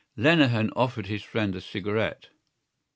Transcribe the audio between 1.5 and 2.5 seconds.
a cigarette.